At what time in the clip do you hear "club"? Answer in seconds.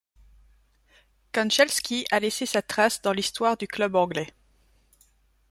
3.67-3.95